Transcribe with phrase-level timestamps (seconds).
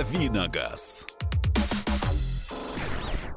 [0.00, 1.06] Давиногаз.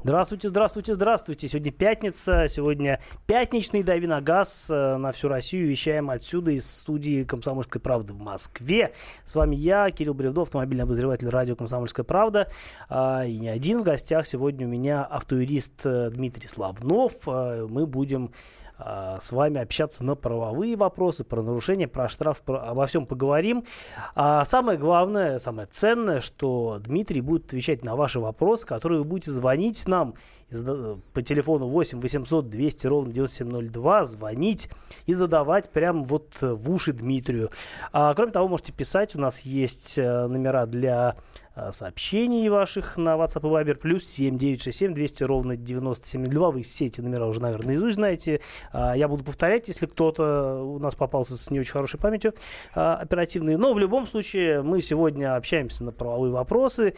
[0.01, 1.49] Здравствуйте, здравствуйте, здравствуйте.
[1.49, 5.67] Сегодня пятница, сегодня пятничный дави на газ э, на всю Россию.
[5.67, 8.93] Вещаем отсюда из студии «Комсомольской правды» в Москве.
[9.25, 12.49] С вами я, Кирилл Бревдов, автомобильный обозреватель радио «Комсомольская правда».
[12.87, 14.25] А, и не один в гостях.
[14.25, 17.13] Сегодня у меня автоюрист э, Дмитрий Славнов.
[17.25, 18.31] А, мы будем
[18.85, 23.63] а, с вами общаться на правовые вопросы, про нарушения, про штраф, про, обо всем поговорим.
[24.15, 29.31] А самое главное, самое ценное, что Дмитрий будет отвечать на ваши вопросы, которые вы будете
[29.31, 30.15] звонить нам
[31.13, 34.69] по телефону 8 800 200 ровно 9702 звонить
[35.05, 37.49] и задавать прямо вот в уши Дмитрию.
[37.91, 39.15] А, кроме того, можете писать.
[39.15, 41.15] У нас есть э, номера для
[41.55, 43.75] э, сообщений ваших на WhatsApp и Viber.
[43.75, 46.51] Плюс 7 967 200 ровно 9702.
[46.51, 48.41] Вы все эти номера уже, наверное, наизусть знаете.
[48.71, 52.33] А, я буду повторять, если кто-то у нас попался с не очень хорошей памятью
[52.75, 53.57] а, оперативной.
[53.57, 56.95] Но в любом случае мы сегодня общаемся на правовые вопросы,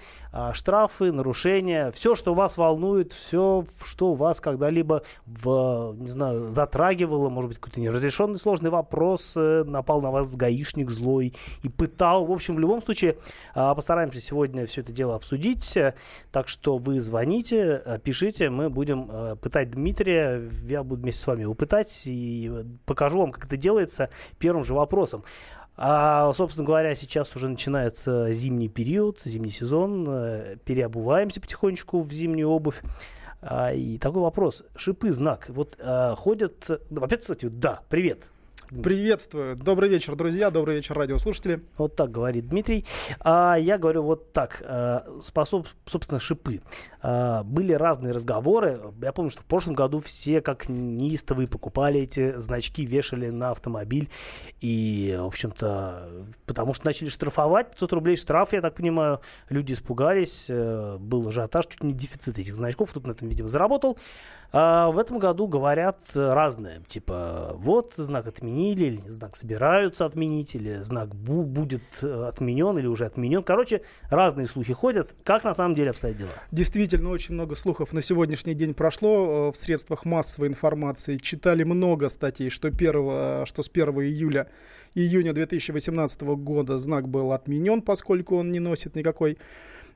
[0.54, 1.92] штрафы, нарушения.
[1.92, 3.45] Все, что вас волнует, все
[3.84, 10.02] что вас когда-либо в, не знаю, затрагивало, может быть, какой-то неразрешенный сложный вопрос, э, напал
[10.02, 12.26] на вас гаишник злой и пытал.
[12.26, 13.18] В общем, в любом случае,
[13.54, 15.78] а, постараемся сегодня все это дело обсудить.
[16.32, 20.50] Так что вы звоните, э, пишите, мы будем э, пытать Дмитрия.
[20.68, 22.52] Я буду вместе с вами его пытать и
[22.86, 24.10] покажу вам, как это делается
[24.40, 25.24] первым же вопросом.
[25.78, 30.06] А, собственно говоря, сейчас уже начинается зимний период, зимний сезон.
[30.64, 32.82] Переобуваемся потихонечку в зимнюю обувь.
[33.42, 34.64] А, и такой вопрос.
[34.76, 35.46] Шипы, знак.
[35.50, 36.68] Вот а, ходят...
[36.90, 38.28] Во-первых, кстати, да, привет.
[38.70, 39.56] Приветствую.
[39.56, 40.50] Добрый вечер, друзья.
[40.50, 41.62] Добрый вечер, радиослушатели.
[41.78, 42.84] Вот так говорит Дмитрий.
[43.20, 44.64] А я говорю вот так.
[44.66, 46.62] А, способ, собственно, шипы.
[47.02, 48.76] А, были разные разговоры.
[49.04, 54.10] Я помню, что в прошлом году все как неистовые покупали эти значки, вешали на автомобиль.
[54.62, 57.72] И, в общем-то, потому что начали штрафовать.
[57.72, 59.22] 500 рублей штраф, я так понимаю.
[59.50, 60.48] Люди испугались.
[60.50, 62.92] Э, был ажиотаж, чуть не дефицит этих значков.
[62.94, 64.00] Тут на этом, видимо, заработал.
[64.52, 66.82] А в этом году говорят разное.
[66.88, 72.88] Типа, вот знак отменили, или знак собираются отменить, или знак бу- будет э, отменен, или
[72.88, 73.44] уже отменен.
[73.44, 75.14] Короче, разные слухи ходят.
[75.24, 76.30] Как на самом деле обстоят дела?
[76.52, 81.18] Действительно, очень много слухов на сегодняшний день прошло э, в средствах массовой информации.
[81.18, 84.48] Читали много статей, что, 1, что с 1 июля
[84.96, 89.38] июня 2018 года знак был отменен, поскольку он не носит никакой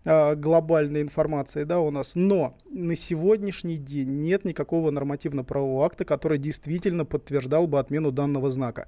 [0.06, 2.16] э, глобальной информации да, у нас.
[2.16, 8.88] Но на сегодняшний день нет никакого нормативно-правового акта, который действительно подтверждал бы отмену данного знака.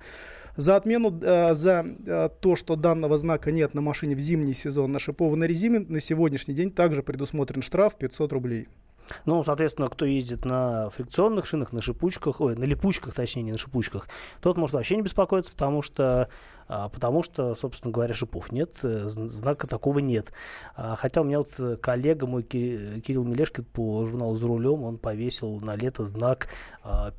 [0.57, 4.91] За отмену, э, за э, то, что данного знака нет на машине в зимний сезон
[4.91, 8.67] на шипованной резине, на сегодняшний день также предусмотрен штраф 500 рублей.
[9.25, 13.57] Ну, соответственно, кто ездит на фрикционных шинах, на шипучках, ой, на липучках, точнее, не на
[13.57, 14.07] шипучках,
[14.41, 16.29] тот может вообще не беспокоиться, потому что,
[16.67, 20.31] а, потому что, собственно говоря, шипов нет, э, знака такого нет.
[20.75, 25.59] А, хотя у меня вот коллега мой Кирилл Мелешкин по журналу «За рулем», он повесил
[25.61, 26.47] на лето знак
[26.83, 27.13] а,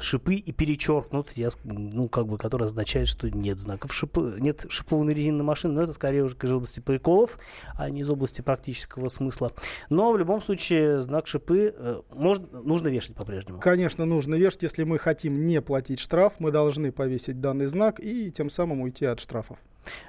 [0.00, 5.14] шипы и перечеркнут, я, ну, как бы, который означает, что нет знаков шипы, нет шипованной
[5.14, 7.38] резины на машине, но это скорее уже из области приколов,
[7.76, 9.52] а не из области практического смысла.
[9.90, 13.60] Но в любом случае знак шипы э, можно, нужно вешать по-прежнему.
[13.60, 18.30] Конечно, нужно вешать, если мы хотим не платить штраф, мы должны повесить данный знак и
[18.30, 19.58] тем самым уйти от штрафов.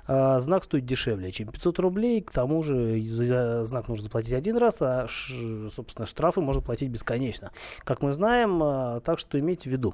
[0.08, 2.22] А, знак стоит дешевле, чем 500 рублей.
[2.22, 7.52] К тому же за знак нужно заплатить один раз, а, собственно, штрафы можно платить бесконечно.
[7.84, 9.94] Как мы знаем, а, так что имейте в виду.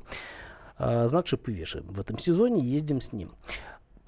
[0.77, 1.87] А, знак шипы вешаем.
[1.87, 3.31] В этом сезоне ездим с ним.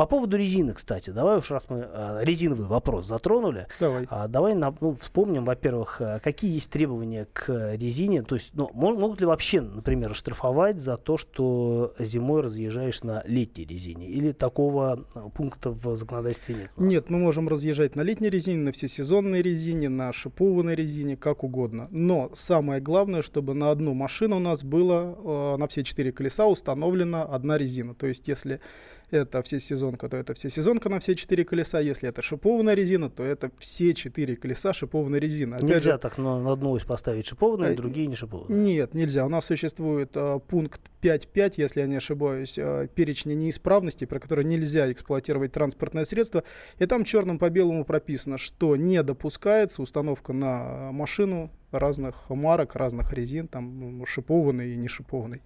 [0.02, 4.56] По поводу резины, кстати, давай уж раз мы э, резиновый вопрос затронули, давай, э, давай
[4.56, 9.28] ну, вспомним, во-первых, э, какие есть требования к резине, то есть, ну, мог, могут ли
[9.28, 15.70] вообще, например, штрафовать за то, что зимой разъезжаешь на летней резине, или такого э, пункта
[15.70, 16.72] в законодательстве нет?
[16.78, 21.88] Нет, мы можем разъезжать на летней резине, на всесезонной резине, на шипованной резине, как угодно.
[21.92, 25.16] Но самое главное, чтобы на одну машину у нас было
[25.54, 27.94] э, на все четыре колеса установлена одна резина.
[27.94, 28.62] То есть, если
[29.12, 31.80] это всесезонка, то это всесезонка на все четыре колеса.
[31.80, 35.56] Если это шипованная резина, то это все четыре колеса шипованной резины.
[35.56, 38.58] Опять нельзя же, так на, на одну ось поставить шипованные, а другие не шипованные.
[38.58, 39.26] Нет, нельзя.
[39.26, 44.46] У нас существует а, пункт 5.5, если я не ошибаюсь, а, перечня неисправностей, про которые
[44.46, 46.44] нельзя эксплуатировать транспортное средство.
[46.80, 53.14] И там черным по белому прописано, что не допускается установка на машину разных марок, разных
[53.14, 55.42] резин, там шипованной и не шипованной.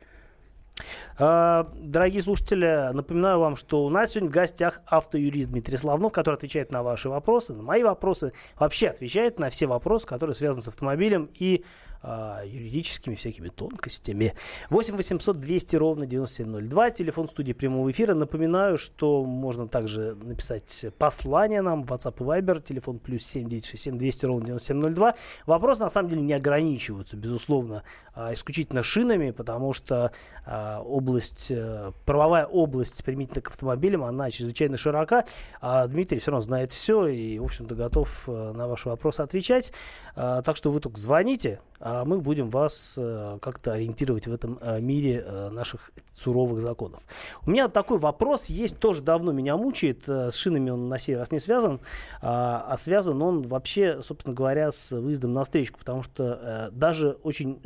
[1.17, 6.35] А, дорогие слушатели, напоминаю вам, что у нас сегодня в гостях автоюрист Дмитрий Славнов, который
[6.35, 10.67] отвечает на ваши вопросы, на мои вопросы, вообще отвечает на все вопросы, которые связаны с
[10.67, 11.63] автомобилем и
[12.07, 14.35] а, юридическими всякими тонкостями.
[14.69, 18.13] 8 800 200 ровно 9702, телефон студии прямого эфира.
[18.13, 24.25] Напоминаю, что можно также написать послание нам в WhatsApp и Viber, телефон плюс 7967 200
[24.27, 25.15] ровно 9702.
[25.47, 27.81] Вопросы на самом деле не ограничиваются, безусловно,
[28.13, 30.11] а, исключительно шинами, потому что
[30.45, 35.25] а, область, э, правовая область применительно к автомобилям, она чрезвычайно широка,
[35.59, 39.73] а Дмитрий все равно знает все и, в общем-то, готов э, на ваши вопросы отвечать.
[40.15, 45.23] Так что вы только звоните, мы будем вас э, как-то ориентировать в этом э, мире
[45.25, 47.03] э, наших суровых законов.
[47.45, 50.07] У меня такой вопрос есть, тоже давно меня мучает.
[50.07, 51.79] С шинами он на сей раз не связан,
[52.21, 57.59] а, а связан он вообще, собственно говоря, с выездом на встречку, потому что даже очень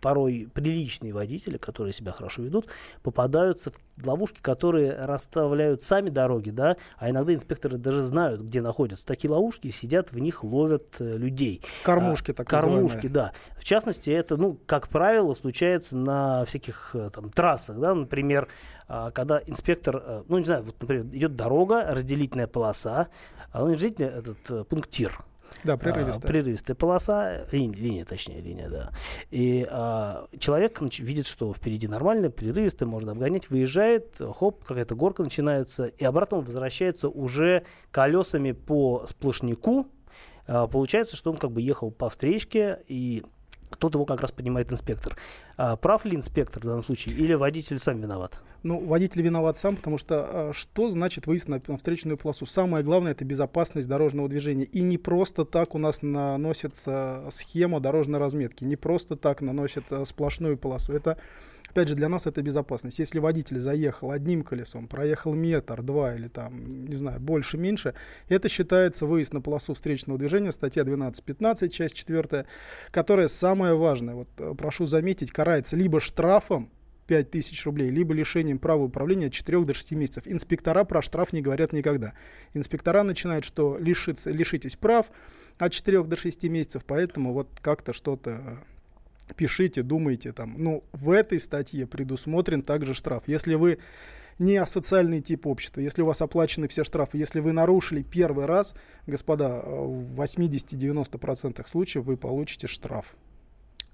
[0.00, 2.68] порой приличные водители, которые себя хорошо ведут,
[3.02, 9.06] попадаются в ловушки, которые расставляют сами дороги, да, а иногда инспекторы даже знают, где находятся.
[9.06, 11.62] Такие ловушки сидят, в них ловят э, людей.
[11.82, 13.32] Кормушки, а, так Кормушки, да.
[13.56, 18.48] В частности, это, ну, как правило, случается на всяких э, там трассах, да, например,
[18.88, 23.08] а, когда инспектор, э, ну, не знаю, вот, например, идет дорога, разделительная полоса,
[23.52, 25.24] а он разделительный этот пунктир,
[25.64, 26.28] да, прерывистая.
[26.28, 28.90] А, прерывистая полоса, линия, линия, точнее, линия, да.
[29.30, 35.86] И а, человек видит, что впереди нормально, прерывистая, можно обгонять, выезжает, хоп, какая-то горка начинается,
[35.86, 39.86] и обратно он возвращается уже колесами по сплошняку.
[40.46, 43.24] А, получается, что он как бы ехал по встречке, и
[43.78, 45.16] тут его как раз поднимает инспектор.
[45.56, 48.40] А, прав ли инспектор в данном случае, или водитель сам виноват?
[48.62, 52.44] Ну, водитель виноват сам, потому что а, что значит выезд на, на встречную полосу?
[52.44, 54.64] Самое главное это безопасность дорожного движения.
[54.64, 60.04] И не просто так у нас наносится схема дорожной разметки, не просто так наносят а,
[60.04, 60.92] сплошную полосу.
[60.92, 61.16] Это
[61.76, 62.98] Опять же, для нас это безопасность.
[63.00, 67.92] Если водитель заехал одним колесом, проехал метр, два или там, не знаю, больше, меньше,
[68.30, 72.46] это считается выезд на полосу встречного движения, статья 12.15, часть 4,
[72.90, 74.14] которая самая важная.
[74.14, 76.72] Вот э, прошу заметить, карается либо штрафом,
[77.06, 80.24] 5000 рублей, либо лишением права управления от 4 до 6 месяцев.
[80.26, 82.14] Инспектора про штраф не говорят никогда.
[82.52, 85.06] Инспектора начинают, что лишиться, лишитесь прав
[85.58, 88.58] от 4 до 6 месяцев, поэтому вот как-то что-то
[89.36, 90.56] пишите, думайте там.
[90.58, 93.22] Ну, в этой статье предусмотрен также штраф.
[93.28, 93.78] Если вы
[94.40, 98.74] не асоциальный тип общества, если у вас оплачены все штрафы, если вы нарушили первый раз,
[99.06, 103.16] господа, в 80-90% случаев вы получите штраф.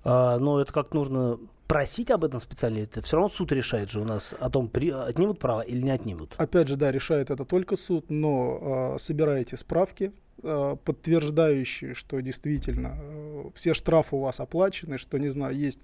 [0.05, 4.01] А, но это как нужно просить об этом специально, это все равно суд решает же
[4.01, 6.35] у нас о том, при, отнимут право или не отнимут.
[6.37, 10.13] Опять же, да, решает это только суд, но э, собираете справки,
[10.45, 15.81] Э, подтверждающие, что действительно э, все штрафы у вас оплачены, что, не знаю, есть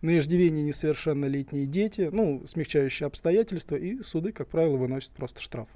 [0.00, 5.68] на иждивении несовершеннолетние дети, ну, смягчающие обстоятельства, и суды, как правило, выносят просто штраф.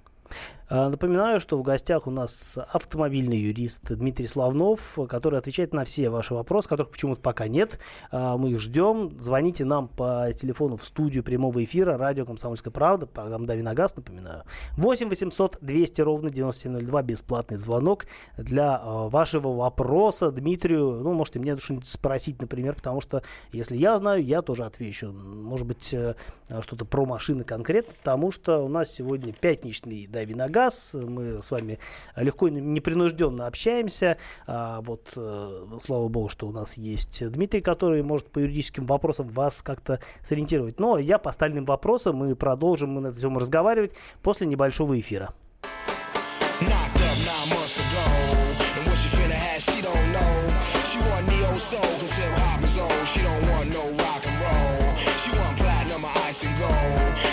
[0.75, 6.09] А, напоминаю, что в гостях у нас автомобильный юрист Дмитрий Славнов, который отвечает на все
[6.09, 7.79] ваши вопросы, которых почему-то пока нет.
[8.11, 9.21] А, мы их ждем.
[9.21, 13.95] Звоните нам по телефону в студию прямого эфира радио «Комсомольская правда», программа «Дави на газ»,
[13.97, 14.45] напоминаю.
[14.79, 18.07] 8 800 200 ровно 9702, бесплатный звонок
[18.39, 21.01] для а, вашего вопроса Дмитрию.
[21.03, 25.13] Ну, можете мне что-нибудь спросить, например, потому что если я знаю, я тоже отвечу.
[25.13, 26.15] Может быть, э,
[26.63, 30.95] что-то про машины конкретно, потому что у нас сегодня пятничный «Дави на газ», газ.
[30.95, 31.79] Мы с вами
[32.17, 34.17] легко и непринужденно общаемся.
[34.47, 39.29] А, вот, э, слава богу, что у нас есть Дмитрий, который может по юридическим вопросам
[39.29, 40.79] вас как-то сориентировать.
[40.79, 45.35] Но я по остальным вопросам мы продолжим мы на этом тему разговаривать после небольшого эфира.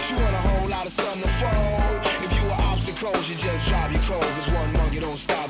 [0.10, 2.09] She want a whole lot of sun to fold.
[3.02, 4.22] Obstacles, you just drive your cold.
[4.22, 5.50] Cause one monkey don't stop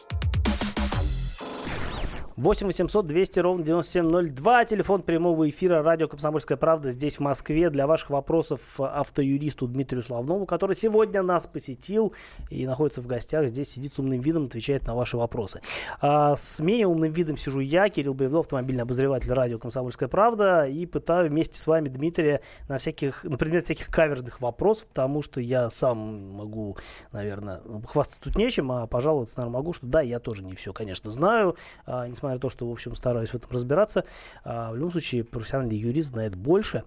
[2.41, 4.65] 8 800 200 ровно 9702.
[4.65, 7.69] Телефон прямого эфира радио «Комсомольская правда» здесь, в Москве.
[7.69, 12.15] Для ваших вопросов автоюристу Дмитрию Славнову, который сегодня нас посетил
[12.49, 13.47] и находится в гостях.
[13.47, 15.61] Здесь сидит с умным видом, отвечает на ваши вопросы.
[15.99, 20.65] А с менее умным видом сижу я, Кирилл Бревдов, автомобильный обозреватель радио «Комсомольская правда».
[20.65, 25.41] И пытаю вместе с вами Дмитрия на, всяких, на предмет всяких каверзных вопросов, потому что
[25.41, 26.75] я сам могу,
[27.11, 31.11] наверное, хвастаться тут нечем, а пожаловаться, наверное, могу, что да, я тоже не все, конечно,
[31.11, 31.55] знаю,
[31.85, 34.05] а, несмотря несмотря на то, что, в общем, стараюсь в этом разбираться,
[34.43, 36.83] а, в любом случае профессиональный юрист знает больше.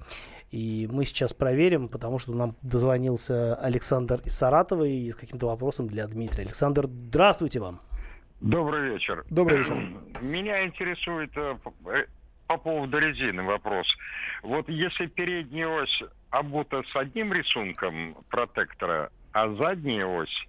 [0.50, 5.88] И мы сейчас проверим, потому что нам дозвонился Александр из Саратова и с каким-то вопросом
[5.88, 6.44] для Дмитрия.
[6.44, 7.80] Александр, здравствуйте вам.
[8.40, 9.24] Добрый вечер.
[9.30, 9.74] Добрый вечер.
[10.20, 12.04] Меня интересует э, э,
[12.46, 13.86] по поводу резины вопрос.
[14.42, 20.46] Вот если передняя ось обута с одним рисунком протектора, а задняя ось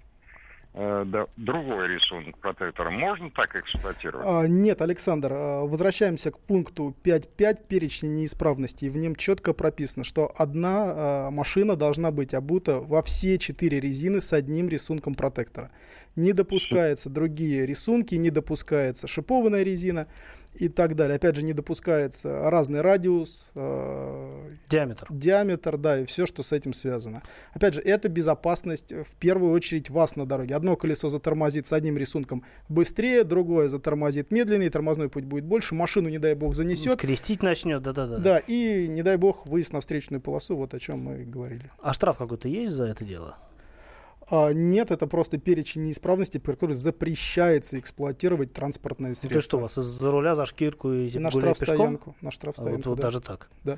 [0.76, 2.90] да, другой рисунок протектора.
[2.90, 4.26] Можно так эксплуатировать?
[4.28, 8.90] А, нет, Александр, а, возвращаемся к пункту 5.5 перечня неисправностей.
[8.90, 14.20] В нем четко прописано, что одна а, машина должна быть обута во все четыре резины
[14.20, 15.72] с одним рисунком протектора.
[16.18, 20.08] Не допускается другие рисунки, не допускается шипованная резина
[20.58, 21.16] и так далее.
[21.16, 25.08] Опять же, не допускается разный радиус, э, диаметр.
[25.10, 27.22] диаметр, да, и все, что с этим связано.
[27.54, 30.56] Опять же, это безопасность в первую очередь вас на дороге.
[30.56, 36.10] Одно колесо затормозит с одним рисунком быстрее, другое затормозит медленнее, тормозной путь будет больше, машину,
[36.10, 37.00] не дай бог, занесет.
[37.00, 38.18] Крестить начнет, да-да-да.
[38.18, 41.72] Да, и, не дай бог, выезд на встречную полосу, вот о чем мы говорили.
[41.82, 43.38] А штраф какой-то есть за это дело?
[44.30, 49.36] А, нет, это просто перечень неисправностей, при которых запрещается эксплуатировать транспортные средства.
[49.36, 52.76] Ну, ты что, у вас из-за руля за шкирку и типа, на штрафстоянку, на штрафстоянку,
[52.76, 52.90] а вот, да.
[52.90, 53.50] вот даже так.
[53.64, 53.78] Да.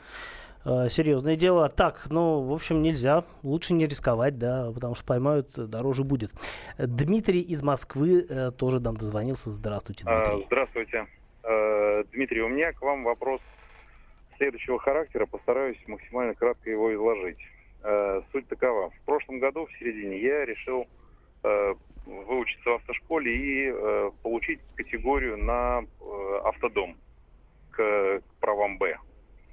[0.63, 1.69] А, серьезное дело.
[1.69, 3.23] Так, ну, в общем, нельзя.
[3.43, 6.31] Лучше не рисковать, да, потому что поймают, дороже будет.
[6.77, 9.49] Дмитрий из Москвы э, тоже нам дозвонился.
[9.49, 10.43] Здравствуйте, Дмитрий.
[10.43, 11.07] А, здравствуйте.
[11.43, 13.41] А, Дмитрий, у меня к вам вопрос
[14.37, 15.25] следующего характера.
[15.25, 17.39] Постараюсь максимально кратко его изложить.
[17.89, 18.89] Э, суть такова.
[18.89, 20.85] В прошлом году, в середине, я решил
[21.43, 21.73] э,
[22.05, 26.97] выучиться в автошколе и э, получить категорию на э, автодом
[27.71, 28.97] к, к правам Б.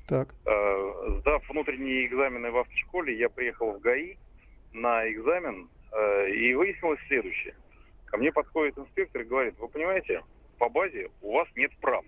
[0.08, 0.34] Так.
[0.46, 4.16] Э, сдав внутренние экзамены в автошколе, я приехал в ГАИ
[4.72, 7.54] на экзамен э, и выяснилось следующее.
[8.06, 10.22] Ко мне подходит инспектор и говорит, вы понимаете,
[10.58, 12.04] по базе у вас нет прав.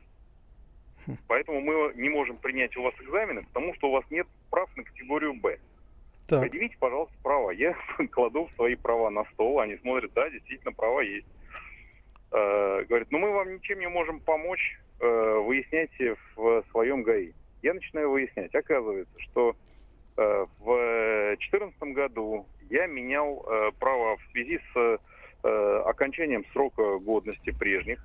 [1.06, 1.12] Хм.
[1.28, 4.82] Поэтому мы не можем принять у вас экзамены, потому что у вас нет прав на
[4.82, 5.60] категорию Б.
[6.28, 6.42] Так.
[6.42, 7.50] Предъявите, пожалуйста, права.
[7.52, 7.76] Я
[8.12, 11.26] кладу свои права на стол, они смотрят, да, действительно, права есть.
[12.32, 17.32] Э, говорит, ну мы вам ничем не можем помочь, э, выясняйте в своем ГАИ.
[17.62, 18.54] Я начинаю выяснять.
[18.54, 19.56] Оказывается, что
[20.16, 24.98] э, в 2014 году я менял э, право в связи с
[25.44, 28.04] э, окончанием срока годности прежних.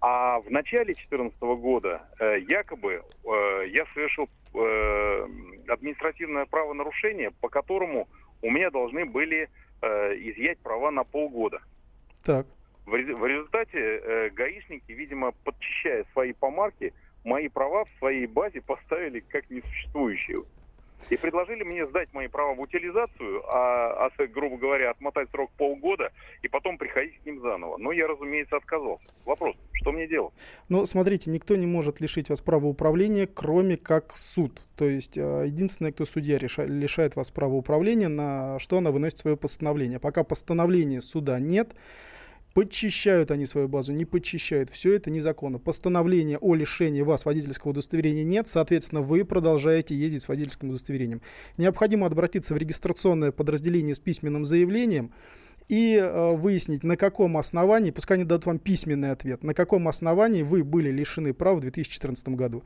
[0.00, 5.26] А в начале 2014 года э, якобы э, я совершил э,
[5.68, 8.08] административное правонарушение, по которому
[8.42, 9.48] у меня должны были
[9.82, 9.86] э,
[10.16, 11.60] изъять права на полгода.
[12.24, 12.46] Так.
[12.86, 16.92] В, в результате э, гаишники, видимо, подчищая свои помарки,
[17.24, 20.38] мои права в своей базе поставили как несуществующие.
[21.10, 26.12] И предложили мне сдать мои права в утилизацию, а, а, грубо говоря, отмотать срок полгода
[26.42, 27.76] и потом приходить к ним заново.
[27.78, 29.06] Но я, разумеется, отказался.
[29.24, 30.34] Вопрос, что мне делать?
[30.68, 34.60] Ну, смотрите, никто не может лишить вас права управления, кроме как суд.
[34.76, 39.18] То есть э, единственное, кто судья решает, лишает вас права управления, на что она выносит
[39.18, 39.98] свое постановление.
[39.98, 41.74] Пока постановления суда нет,
[42.54, 44.70] Подчищают они свою базу, не подчищают.
[44.70, 45.58] Все это незаконно.
[45.58, 48.48] Постановления о лишении вас водительского удостоверения нет.
[48.48, 51.22] Соответственно, вы продолжаете ездить с водительским удостоверением.
[51.56, 55.12] Необходимо обратиться в регистрационное подразделение с письменным заявлением
[55.68, 60.42] и э, выяснить, на каком основании, пускай они дадут вам письменный ответ, на каком основании
[60.42, 62.64] вы были лишены прав в 2014 году.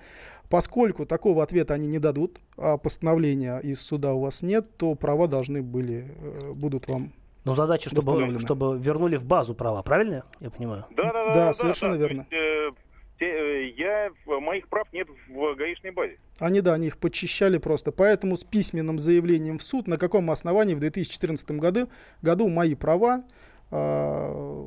[0.49, 5.27] Поскольку такого ответа они не дадут, а постановления из суда у вас нет, то права
[5.27, 7.13] должны были, э, будут вам
[7.45, 10.85] Но задача, чтобы, чтобы вернули в базу права, правильно я понимаю?
[10.91, 11.35] Да, да, да.
[11.35, 12.25] Да, совершенно верно.
[12.31, 12.81] То есть, э,
[13.19, 16.19] те- э, я, моих прав нет в гаишной базе.
[16.39, 17.91] Они, да, они их подчищали просто.
[17.93, 21.89] Поэтому с письменным заявлением в суд, на каком основании в 2014 году,
[22.23, 23.25] году мои права
[23.71, 24.65] э,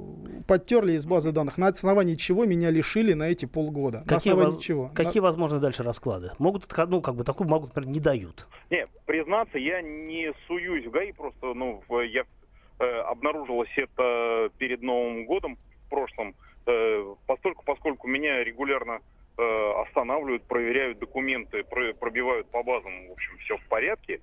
[0.48, 1.58] подтерли из базы данных.
[1.58, 4.00] На основании чего меня лишили на эти полгода.
[4.00, 4.92] на Какие, основании воз- чего?
[4.96, 6.32] какие возможны дальше расклады?
[6.40, 8.48] Могут, ну, как бы, такую могут, например, не дают.
[8.70, 12.24] Не, признаться, я не суюсь в ГАИ, просто, ну, в- я
[12.84, 16.36] обнаружилось это перед Новым годом в прошлом,
[16.68, 19.00] э, постольку, поскольку меня регулярно
[19.38, 24.20] э, останавливают, проверяют документы, про- пробивают по базам, в общем, все в порядке.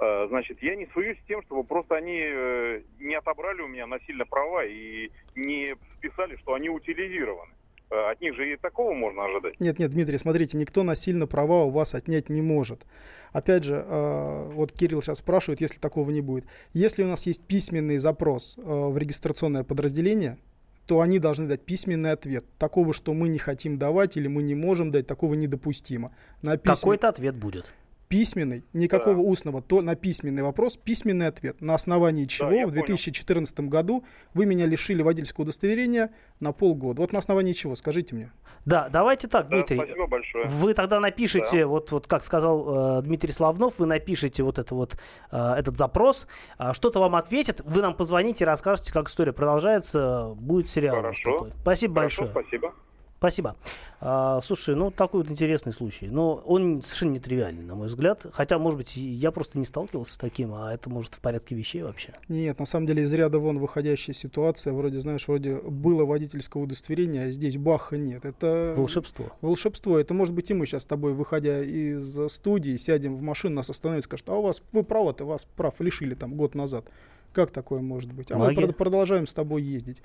[0.00, 3.86] Э, Значит, я не суюсь с тем, чтобы просто они э, не отобрали у меня
[3.86, 7.52] насильно права и не списали, что они утилизированы.
[7.90, 9.58] Э, От них же и такого можно ожидать.
[9.60, 12.84] Нет, нет, Дмитрий, смотрите, никто насильно права у вас отнять не может.
[13.32, 16.44] Опять же, э, вот Кирилл сейчас спрашивает, если такого не будет.
[16.72, 20.38] Если у нас есть письменный запрос э, в регистрационное подразделение,
[20.86, 22.44] то они должны дать письменный ответ.
[22.58, 26.12] Такого, что мы не хотим давать или мы не можем дать, такого недопустимо.
[26.42, 27.72] На письмен- Какой-то ответ будет.
[28.08, 29.20] Письменный, никакого Да.
[29.22, 31.60] устного, то на письменный вопрос письменный ответ.
[31.60, 32.86] На основании чего я в понял.
[32.86, 36.10] 2014 году вы меня лишили водительского удостоверения
[36.40, 37.02] на полгода.
[37.02, 38.32] Вот на основании чего, скажите мне.
[38.64, 39.76] Да, давайте так, Да, Дмитрий.
[39.76, 40.46] спасибо большое.
[40.46, 44.96] Вы тогда напишите, вот, вот как сказал э, Дмитрий Славнов, вы напишите вот, это вот
[45.30, 50.68] э, этот запрос, а, что-то вам ответят, вы нам позвоните, расскажете, как история продолжается, будет
[50.68, 50.96] сериал.
[50.96, 51.32] Хорошо.
[51.32, 51.50] такой.
[51.62, 52.44] Спасибо Хорошо, большое.
[52.44, 52.74] спасибо.
[53.18, 53.56] Спасибо.
[54.00, 56.06] А, слушай, ну такой вот интересный случай.
[56.06, 58.24] Но он совершенно нетривиальный, на мой взгляд.
[58.32, 61.82] Хотя, может быть, я просто не сталкивался с таким, а это может в порядке вещей
[61.82, 62.14] вообще.
[62.28, 64.72] Нет, на самом деле из ряда вон выходящая ситуация.
[64.72, 68.24] Вроде, знаешь, вроде было водительское удостоверение, а здесь баха нет.
[68.24, 69.32] Это Волшебство.
[69.40, 69.98] волшебство.
[69.98, 73.68] Это может быть и мы сейчас с тобой, выходя из студии, сядем в машину, нас
[73.68, 76.84] остановят и скажут, а у вас, вы правы-то, вас прав лишили там год назад.
[77.32, 78.30] Как такое может быть?
[78.30, 78.60] А Магия.
[78.60, 79.98] мы прод- продолжаем с тобой ездить.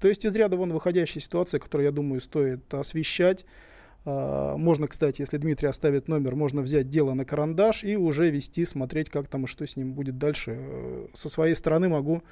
[0.00, 3.44] То есть из ряда вон выходящая ситуация, которую, я думаю, стоит освещать.
[4.04, 8.64] А, Можно, кстати, если Дмитрий оставит номер, можно взять дело на карандаш и уже вести,
[8.64, 10.56] смотреть, как там и что с ним будет дальше.
[10.58, 12.22] Э, Со своей стороны могу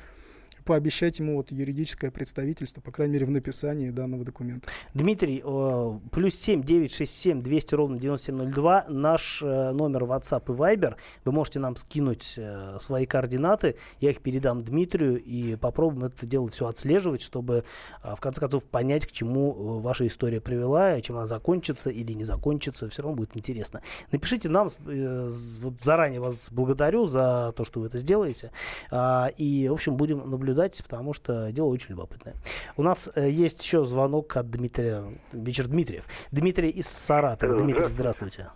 [0.67, 4.69] пообещать ему вот юридическое представительство, по крайней мере, в написании данного документа.
[4.93, 10.97] Дмитрий, э, плюс 7 967 200 ровно 9702, наш э, номер WhatsApp и Viber.
[11.25, 16.49] Вы можете нам скинуть э, свои координаты, я их передам Дмитрию и попробуем это дело
[16.49, 17.65] все отслеживать, чтобы
[18.03, 22.25] в конце концов понять, к чему ваша история привела, и чем она закончится или не
[22.25, 22.89] закончится.
[22.89, 23.83] Все равно будет интересно.
[24.11, 28.51] Напишите нам, вот заранее вас благодарю за то, что вы это сделаете.
[28.91, 32.35] А, И, в общем, будем наблюдать, потому что дело очень любопытное.
[32.77, 35.05] У нас э, есть еще звонок от Дмитрия.
[35.33, 36.05] Вечер Дмитриев.
[36.33, 37.55] Дмитрий из Саратова.
[37.55, 38.47] Э, Дмитрий, здравствуйте.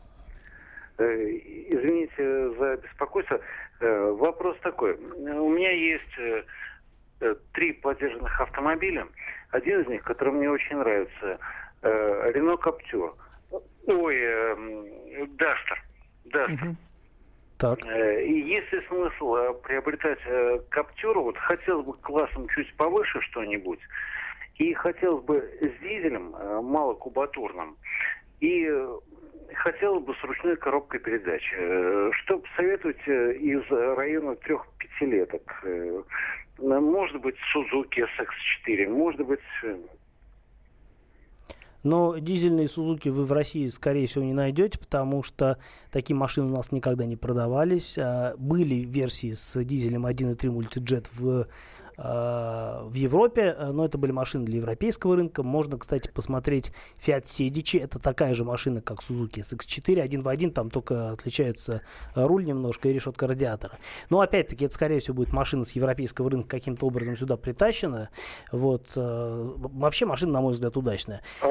[0.99, 3.41] Э, Извините за беспокойство.
[3.81, 4.95] Вопрос такой.
[4.97, 6.51] У меня есть
[7.53, 9.07] три поддержанных автомобиля.
[9.51, 11.39] Один из них, который мне очень нравится,
[11.83, 13.17] Рено Каптюр.
[13.87, 15.83] Ой, э, Дастер.
[16.27, 16.75] Дастер.
[17.61, 17.79] Так.
[17.85, 21.25] Э, И есть ли смысл э, приобретать э, Каптюру?
[21.25, 23.81] Вот хотелось бы классом чуть повыше что-нибудь.
[24.57, 26.33] И хотелось бы с дизелем
[26.65, 27.77] малокубатурным.
[28.41, 28.71] И
[29.55, 31.43] хотелось бы с ручной коробкой передач.
[32.23, 35.61] Что посоветуете из района трех пятилеток?
[35.65, 36.03] Э,
[36.59, 39.41] Может быть, Suzuki SX4, может быть,
[41.83, 45.59] Но дизельные Сузуки вы в России, скорее всего, не найдете, потому что
[45.91, 47.97] такие машины у нас никогда не продавались.
[47.99, 51.47] А, Были версии с дизелем 1.3 мультиджет в
[52.03, 55.43] в Европе, а, но это были машины для европейского рынка.
[55.43, 56.73] Можно, кстати, посмотреть
[57.05, 57.83] Fiat Sedici.
[57.83, 61.83] Это такая же машина, как Suzuki SX4, один в один, там только отличается
[62.15, 63.75] а, руль немножко и решетка радиатора.
[64.09, 68.09] Но опять-таки, это, скорее всего, будет машина с европейского рынка каким-то образом сюда притащена.
[68.51, 68.91] Вот.
[68.95, 71.23] Вообще машина, на мой взгляд, удачная.
[71.43, 71.47] а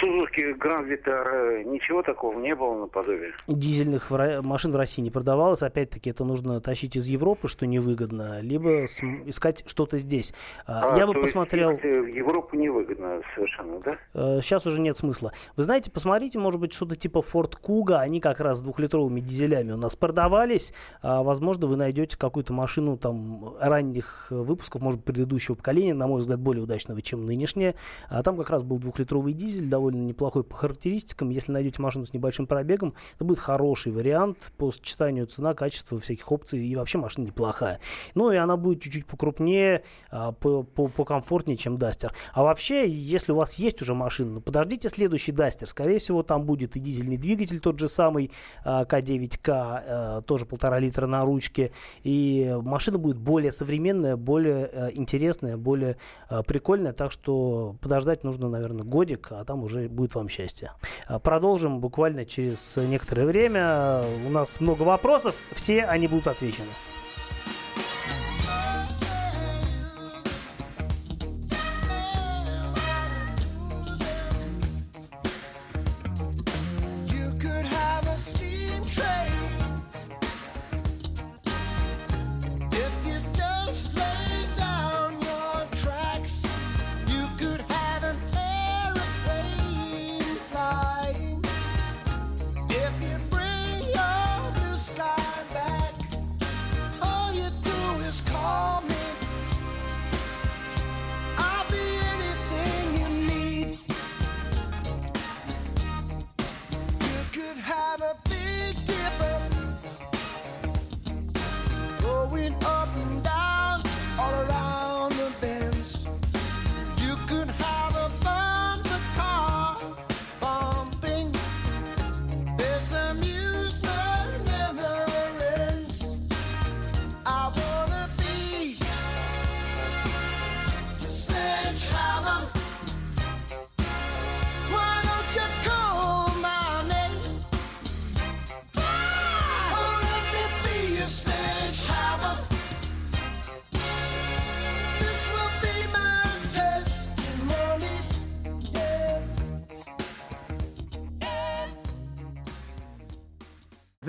[0.00, 3.32] Suzuki Grand Vitara ничего такого не было наподобие?
[3.48, 5.62] дизельных машин в России не продавалось.
[5.62, 10.32] Опять-таки, это нужно тащить из Европы, что невыгодно, либо искать что-то здесь.
[10.66, 11.70] А, А, Я бы посмотрел...
[11.72, 14.40] э, в Европу невыгодно совершенно, да?
[14.42, 15.32] Сейчас уже нет смысла.
[15.56, 17.96] Вы знаете, посмотрите, может быть, что-то типа Ford Kuga.
[17.98, 20.72] Они как раз с двухлитровыми дизелями у нас продавались.
[21.02, 26.20] А, возможно, вы найдете какую-то машину там ранних э, выпусков, может предыдущего поколения, на мой
[26.20, 27.74] взгляд, более удачного, чем нынешняя.
[28.08, 31.30] А там как раз был двухлитровый дизель, довольно неплохой по характеристикам.
[31.30, 36.30] Если найдете машину с небольшим пробегом, это будет хороший вариант по сочетанию цена, качества, всяких
[36.30, 36.64] опций.
[36.64, 37.80] И вообще машина неплохая.
[38.14, 42.12] Ну и она будет чуть-чуть покрупнее, поудобнее, а, покомфортнее, чем Дастер.
[42.32, 45.68] А вообще, если у вас есть уже машина, подождите следующий Дастер.
[45.68, 48.30] Скорее всего, там будет и дизельный двигатель тот же самый
[48.64, 51.72] К9К, тоже полтора литра на ручке.
[52.02, 55.96] И машина будет более современная, более интересная, более
[56.46, 56.92] прикольная.
[56.92, 60.72] Так что подождать нужно, наверное, годик, а там уже будет вам счастье.
[61.22, 64.02] Продолжим буквально через некоторое время.
[64.26, 66.68] У нас много вопросов, все они будут отвечены.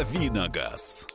[0.00, 1.06] Давиногаз.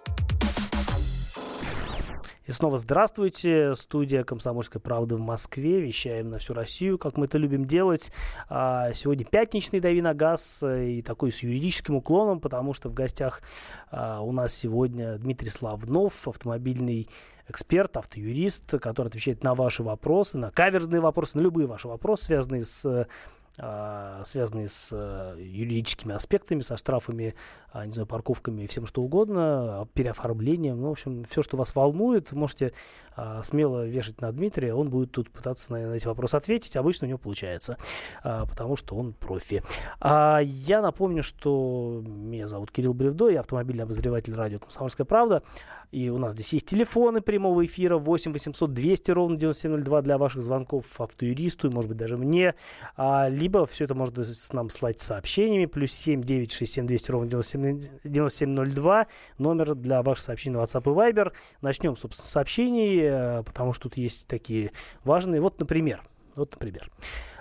[2.46, 3.74] И снова здравствуйте.
[3.74, 5.82] Студия «Комсомольской правды» в Москве.
[5.82, 8.12] Вещаем на всю Россию, как мы это любим делать.
[8.48, 13.42] А сегодня пятничный «Дави на газ» и такой с юридическим уклоном, потому что в гостях
[13.90, 17.10] а, у нас сегодня Дмитрий Славнов, автомобильный
[17.50, 22.66] эксперт, автоюрист, который отвечает на ваши вопросы, на каверзные вопросы, на любые ваши вопросы, связанные
[22.66, 23.08] с а,
[23.58, 27.36] связанные с э, юридическими аспектами, со штрафами,
[27.72, 30.82] а, не знаю, парковками и всем что угодно, переоформлением.
[30.82, 32.74] Ну, в общем, все, что вас волнует, можете
[33.16, 34.74] а, смело вешать на Дмитрия.
[34.74, 36.76] Он будет тут пытаться на, эти вопросы ответить.
[36.76, 37.78] Обычно у него получается,
[38.24, 39.64] потому что он профи.
[40.02, 45.44] Я напомню, что меня зовут Кирилл Бревдо, я автомобильный обозреватель радио «Комсомольская правда».
[45.92, 50.42] И у нас здесь есть телефоны прямого эфира 8 800 200 ровно 9702 для ваших
[50.42, 52.56] звонков автоюристу, и, может быть, даже мне.
[52.96, 55.66] А, либо все это можно с нам слать сообщениями.
[55.66, 59.08] Плюс 7 967 200 ровно 97, 9702.
[59.38, 61.34] Номер для ваших сообщений на WhatsApp и Viber.
[61.62, 64.72] Начнем, собственно, с сообщений, э, потому что тут есть такие
[65.04, 65.42] важные.
[65.42, 66.02] Вот, например,
[66.36, 66.90] вот, например.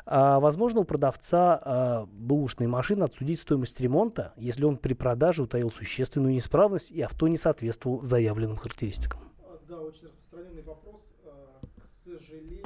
[0.07, 5.71] А, возможно, у продавца а, бэушной машины отсудить стоимость ремонта, если он при продаже утаил
[5.71, 9.21] существенную неисправность и авто не соответствовал заявленным характеристикам.
[9.69, 11.01] Да, очень распространенный вопрос.
[11.25, 12.65] А, к сожалению...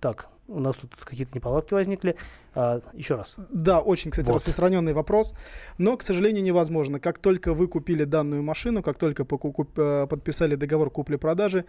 [0.00, 2.16] Так, у нас тут какие-то неполадки возникли.
[2.54, 3.36] А, еще раз.
[3.50, 4.36] Да, очень, кстати, вот.
[4.36, 5.34] распространенный вопрос.
[5.78, 7.00] Но, к сожалению, невозможно.
[7.00, 11.64] Как только вы купили данную машину, как только э, подписали договор купли-продажи,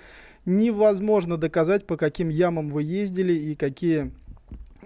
[0.45, 4.11] невозможно доказать, по каким ямам вы ездили и какие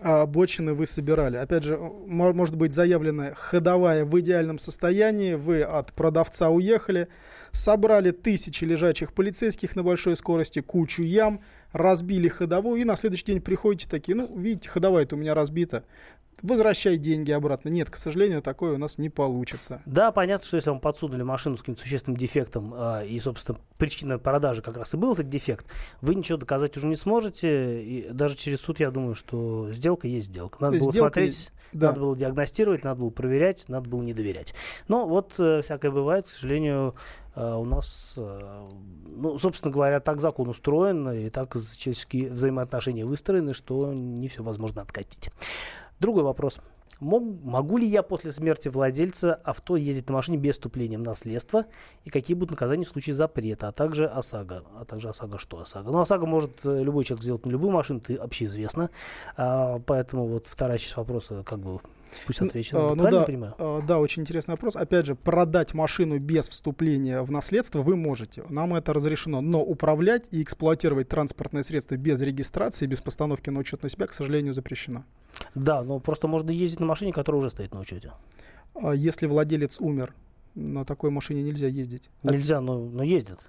[0.03, 1.37] а, бочины вы собирали.
[1.37, 7.07] Опять же, может быть заявлена ходовая в идеальном состоянии, вы от продавца уехали,
[7.51, 13.41] собрали тысячи лежачих полицейских на большой скорости, кучу ям, разбили ходовую, и на следующий день
[13.41, 15.83] приходите такие, ну, видите, ходовая-то у меня разбита,
[16.41, 17.69] возвращай деньги обратно.
[17.69, 19.81] Нет, к сожалению, такое у нас не получится.
[19.85, 24.19] Да, понятно, что если вам подсунули машину с каким-то существенным дефектом, э, и, собственно, причина
[24.19, 25.65] продажи как раз и был этот дефект,
[26.01, 27.83] вы ничего доказать уже не сможете.
[27.83, 30.57] И даже через суд, я думаю, что сделка есть сделка.
[30.61, 31.87] Надо было сделка смотреть, есть, да.
[31.87, 34.53] надо было диагностировать, надо было проверять, надо было не доверять.
[34.87, 36.95] Но вот э, всякое бывает, к сожалению,
[37.35, 38.69] э, у нас, э,
[39.07, 44.81] ну, собственно говоря, так закон устроен, и так человеческие взаимоотношения выстроены, что не все возможно
[44.81, 45.29] откатить.
[46.01, 46.59] Другой вопрос.
[46.99, 51.65] Мог, могу ли я после смерти владельца авто ездить на машине без вступления в наследство?
[52.05, 53.67] И какие будут наказания в случае запрета?
[53.67, 54.63] А также ОСАГО.
[54.79, 55.91] А также ОСАГО что ОСАГО?
[55.91, 58.89] Ну, ОСАГО может э, любой человек сделать на любую машину, это общеизвестно.
[59.37, 61.79] А, поэтому вот вторая часть вопроса как бы
[62.25, 62.75] Пусть отвечу.
[62.77, 63.55] Ну, Правильно да, понимаю?
[63.57, 64.75] а, да, очень интересный вопрос.
[64.75, 68.43] Опять же, продать машину без вступления в наследство вы можете.
[68.49, 69.41] Нам это разрешено.
[69.41, 74.13] Но управлять и эксплуатировать транспортное средство без регистрации, без постановки на учет на себя, к
[74.13, 75.03] сожалению, запрещено.
[75.55, 78.11] Да, но просто можно ездить на машине, которая уже стоит на учете.
[78.75, 80.13] А Если владелец умер,
[80.55, 82.09] на такой машине нельзя ездить.
[82.23, 83.39] Нельзя, но, но ездят.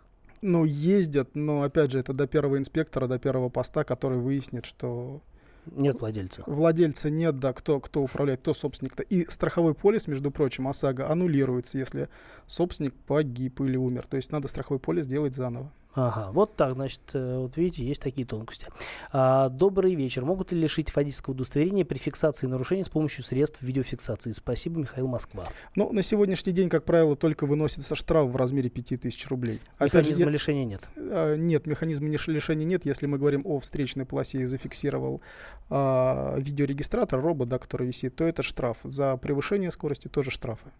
[0.41, 5.21] Ну, ездят, но опять же, это до первого инспектора, до первого поста, который выяснит, что
[5.67, 6.43] Нет владельца.
[6.47, 9.03] владельца нет, да, кто, кто управляет, кто собственник-то.
[9.03, 12.09] И страховой полис, между прочим, ОСАГО аннулируется, если
[12.47, 14.07] собственник погиб или умер.
[14.09, 15.73] То есть надо страховой полис делать заново.
[15.95, 18.67] Ага, вот так, значит, э, вот видите, есть такие тонкости.
[19.13, 20.25] А, добрый вечер.
[20.25, 24.33] Могут ли лишить водительского удостоверения при фиксации нарушений с помощью средств видеофиксации?
[24.33, 25.45] Спасибо, Михаил Москва.
[25.77, 29.61] Ну, на сегодняшний день, как правило, только выносится штраф в размере 5000 рублей.
[29.77, 30.89] Опять Механизма е- лишения нет.
[30.97, 32.87] а, нет, механизма лиш- лишения нет.
[32.87, 35.21] Если мы говорим о встречной полосе и зафиксировал
[35.69, 38.79] а, видеорегистратор, робот, да, который висит, то это штраф.
[38.85, 40.71] За превышение скорости тоже штрафы.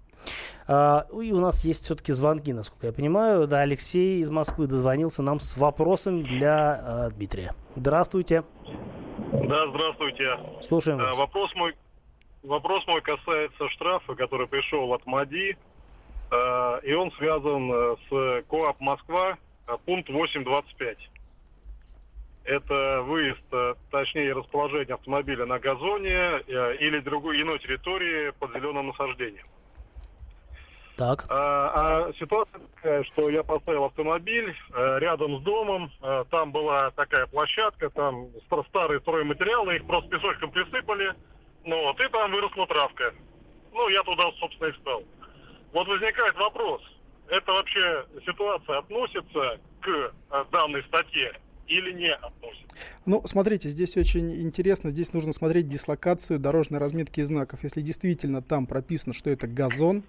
[0.69, 3.47] А, и у нас есть все-таки звонки, насколько я понимаю.
[3.49, 4.67] Да, Алексей из Москвы
[5.03, 7.53] дозвонился нам с вопросом для а, Дмитрия.
[7.77, 8.45] Здравствуйте.
[9.33, 10.39] Да, здравствуйте.
[10.63, 11.13] Слушаем Э.
[11.15, 11.75] Вопрос мой,
[12.43, 15.57] вопрос мой касается штрафа, который пришел от МАДИ,
[16.31, 19.37] э, и он связан э, с КОАП Москва,
[19.67, 20.99] э, пункт 825.
[22.45, 28.89] Это выезд, э, точнее расположение автомобиля на газоне э, или другой иной территории под зеленым
[28.89, 29.47] насаждением.
[30.97, 31.25] Так.
[31.31, 36.91] А, а ситуация такая, что я поставил автомобиль э, рядом с домом, э, там была
[36.93, 41.15] такая площадка, там стар- старые стройматериалы, их просто песочком присыпали,
[41.65, 43.15] ну вот, и там выросла травка.
[43.73, 45.03] Ну, я туда, собственно, и встал.
[45.73, 46.83] Вот возникает вопрос,
[47.29, 51.33] это вообще ситуация относится к э, данной статье
[51.69, 52.77] или не относится?
[53.07, 54.91] Ну, смотрите, здесь очень интересно.
[54.91, 57.63] Здесь нужно смотреть дислокацию дорожной разметки и знаков.
[57.63, 60.03] Если действительно там прописано, что это газон,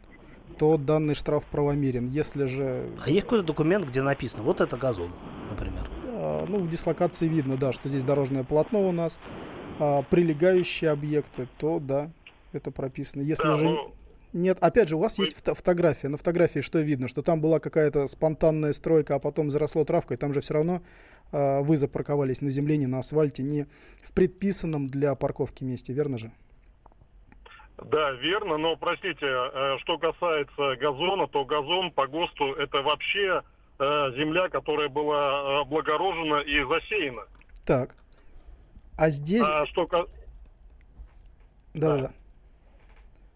[0.58, 2.10] то данный штраф правомерен.
[2.10, 5.12] Если же, А есть какой-то документ, где написано, вот это газон,
[5.50, 5.90] например.
[6.06, 9.20] а, ну, в дислокации видно, да, что здесь дорожное полотно у нас,
[9.80, 12.12] а, прилегающие объекты, то да,
[12.52, 13.22] это прописано.
[13.24, 13.94] Если Да, же ну,
[14.34, 16.08] нет, опять же, у вас Вы- есть фото- фотография.
[16.08, 17.08] На фотографии что видно?
[17.08, 20.18] Что там была какая-то спонтанная стройка, а потом заросло травкой.
[20.18, 20.82] Там же все равно
[21.32, 23.66] а, вы запарковались на земле, не на асфальте, не
[24.04, 26.32] в предписанном для парковки месте, верно же?
[27.78, 33.42] Да, верно, но простите, э, что касается газона, то газон по ГОСТу это вообще
[33.80, 37.24] э, земля, которая была э, облагорожена и засеяна.
[37.66, 37.96] Так.
[38.98, 39.48] А здесь...
[39.48, 40.08] А что, ка-
[41.74, 42.12] да, да.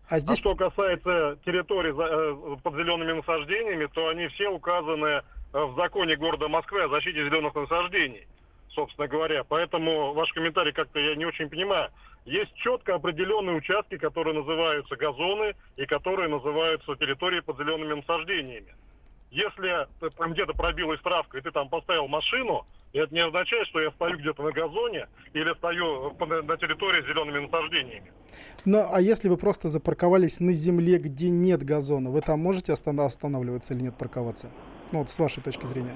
[0.10, 0.38] А а здесь...
[0.38, 6.84] что касается территорий э, под зелеными насаждениями, то они все указаны в законе города Москвы
[6.84, 8.28] о защите зеленых насаждений,
[8.70, 9.44] собственно говоря.
[9.44, 11.90] Поэтому ваш комментарий как-то я не очень понимаю.
[12.28, 18.76] Есть четко определенные участки, которые называются газоны и которые называются территории под зелеными насаждениями.
[19.32, 23.80] Если ты там где-то пробилась травка, и ты там поставил машину, это не означает, что
[23.80, 28.12] я стою где-то на газоне или стою по- на территории с зелеными насаждениями.
[28.66, 33.00] Ну, а если вы просто запарковались на земле, где нет газона, вы там можете остан-
[33.00, 34.52] останавливаться или нет парковаться?
[34.92, 35.96] Ну, вот с вашей точки зрения.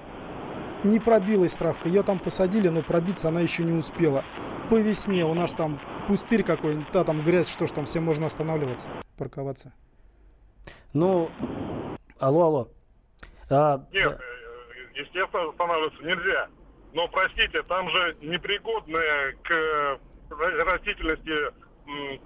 [0.86, 4.24] Не пробилась травка, ее там посадили, но пробиться она еще не успела.
[4.70, 8.25] По весне у нас там пустырь какой-нибудь, да, там грязь, что ж там, всем можно
[8.25, 9.73] останавливаться, парковаться.
[10.93, 11.29] Ну,
[12.19, 12.67] алло, алло.
[13.49, 14.17] А, Нет, да.
[14.17, 16.47] э, естественно, останавливаться нельзя.
[16.93, 19.97] Но, простите, там же непригодная к э,
[20.63, 21.31] растительности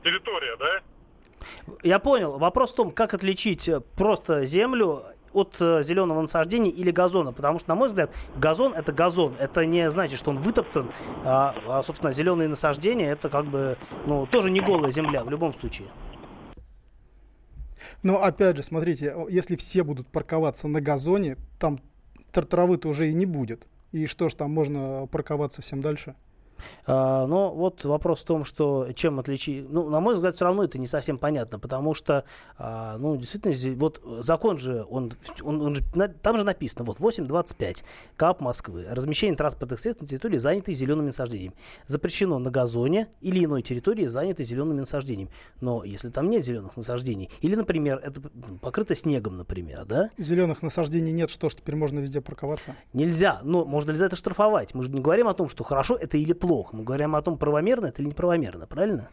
[0.03, 1.75] территория, да?
[1.83, 2.37] Я понял.
[2.37, 5.03] Вопрос в том, как отличить просто землю
[5.35, 7.31] от э, зеленого насаждения или газона.
[7.31, 9.35] Потому что, на мой взгляд, газон это газон.
[9.39, 10.89] Это не значит, что он вытоптан.
[11.23, 15.53] А, а, собственно, зеленые насаждения это как бы, ну, тоже не голая земля в любом
[15.53, 15.87] случае.
[18.03, 21.79] Но опять же, смотрите, если все будут парковаться на газоне, там
[22.31, 23.67] тр- травы-то уже и не будет.
[23.91, 26.15] И что ж, там можно парковаться всем дальше?
[26.85, 29.69] А, но вот вопрос в том, что чем отличить...
[29.69, 32.23] Ну, на мой взгляд, все равно это не совсем понятно, потому что,
[32.57, 35.11] а, ну, действительно, здесь- вот закон же, он,
[35.43, 37.83] он, он же, на- там же написано, вот 8.25,
[38.15, 41.55] КАП Москвы, размещение транспортных средств на территории, занятой зелеными насаждениями.
[41.87, 45.31] Запрещено на газоне или иной территории, занятой зелеными насаждениями.
[45.61, 48.21] Но если там нет зеленых насаждений, или, например, это
[48.61, 52.75] покрыто снегом, например, да, Зеленых насаждений нет, что ж, теперь можно везде парковаться?
[52.93, 54.73] Нельзя, но можно ли за это штрафовать?
[54.73, 56.44] Мы же не говорим о том, что хорошо это или плохо.
[56.73, 59.09] Мы говорим о том, правомерно это или неправомерно, правильно?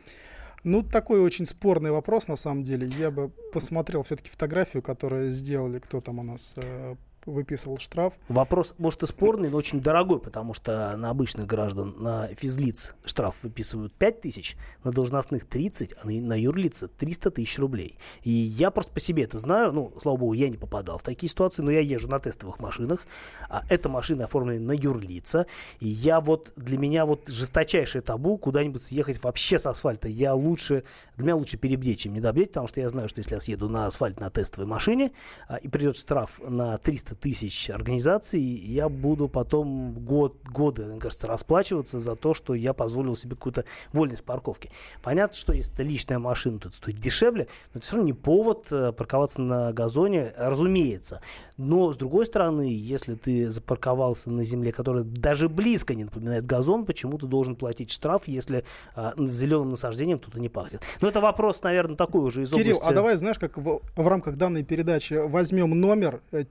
[0.65, 2.87] Ну, такой очень спорный вопрос, на самом деле.
[2.87, 6.95] Я бы посмотрел все-таки фотографию, которую сделали, кто там у нас э,
[7.27, 8.15] выписывал штраф.
[8.29, 13.37] Вопрос, может, и спорный, но очень дорогой, потому что на обычных граждан, на физлиц штраф
[13.43, 17.99] выписывают 5 тысяч, на должностных 30, а на, юрлица 300 тысяч рублей.
[18.23, 21.31] И я просто по себе это знаю, ну, слава богу, я не попадал в такие
[21.31, 23.07] ситуации, но я езжу на тестовых машинах,
[23.49, 25.47] а эта машина оформлена на юрлица,
[25.81, 30.09] и я вот, для меня вот жесточайшее табу куда-нибудь съехать вообще с асфальта.
[30.09, 30.85] Я лучше,
[31.17, 33.87] для меня лучше перебдеть, чем недобдеть, потому что я знаю, что если я съеду на
[33.87, 35.13] асфальт на тестовой машине,
[35.49, 41.27] а, и придет штраф на 300 тысяч организаций, я буду потом год, годы, мне кажется,
[41.27, 44.71] расплачиваться за то, что я позволил себе какую-то вольность парковки.
[45.03, 48.13] Понятно, что если это личная машина, то это стоит дешевле, но это все равно не
[48.13, 51.21] повод э, парковаться на газоне, разумеется.
[51.57, 56.85] Но, с другой стороны, если ты запарковался на земле, которая даже близко не напоминает газон,
[56.85, 58.65] почему ты должен платить штраф, если
[58.97, 60.83] а, зеленым насаждением тут и не пахнет?
[61.01, 62.91] Ну, это вопрос, наверное, такой уже из Кирилл, области...
[62.91, 66.45] а давай, знаешь, как в, в рамках данной передачи возьмем номер э,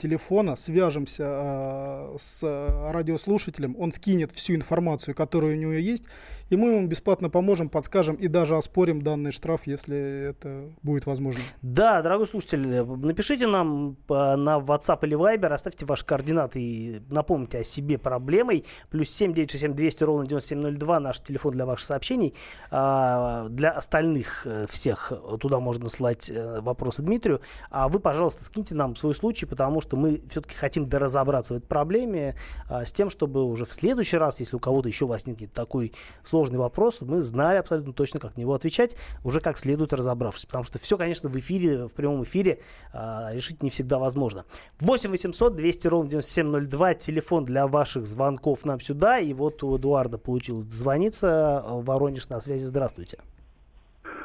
[0.52, 2.44] телефона, свяжемся э, с
[2.92, 6.06] радиослушателем, он скинет всю информацию, которая у него есть,
[6.52, 11.42] и мы ему бесплатно поможем, подскажем и даже оспорим данный штраф, если это будет возможно.
[11.62, 17.60] Да, дорогой слушатель, напишите нам э, на WhatsApp или Viber, оставьте ваши координаты и напомните
[17.60, 18.66] о себе проблемой.
[18.90, 22.34] Плюс 7 967 200 ровно 9702 наш телефон для ваших сообщений.
[22.70, 27.40] А, для остальных э, всех туда можно слать э, вопросы Дмитрию.
[27.70, 31.68] А вы, пожалуйста, скиньте нам свой случай, потому что мы все-таки хотим доразобраться в этой
[31.68, 32.36] проблеме
[32.70, 36.58] а, с тем, чтобы уже в следующий раз, если у кого-то еще возникнет такой сложный
[36.58, 40.46] вопрос, мы знали абсолютно точно, как на него отвечать, уже как следует разобравшись.
[40.46, 42.62] Потому что все, конечно, в эфире, в прямом эфире
[42.94, 44.46] а, решить не всегда возможно.
[44.80, 49.20] 8 800 200 ровно 9702, телефон для ваших звонков нам сюда.
[49.20, 51.64] И вот у Эдуарда получилось дозвониться.
[51.68, 52.62] Воронеж на связи.
[52.62, 53.20] Здравствуйте.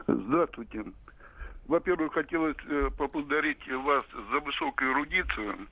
[0.06, 0.84] Здравствуйте.
[1.66, 5.66] Во-первых, хотелось э, поблагодарить вас за высокую эрудицию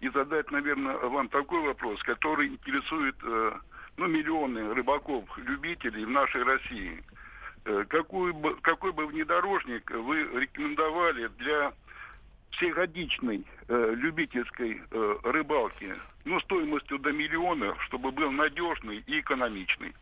[0.00, 3.52] и задать, наверное, вам такой вопрос, который интересует э,
[3.96, 7.02] ну, миллионы рыбаков, любителей в нашей России.
[7.66, 11.72] Э, какой бы, какой бы внедорожник вы рекомендовали для
[12.52, 19.94] всегодичной э, любительской э, рыбалки, ну, стоимостью до миллиона, чтобы был надежный и экономичный?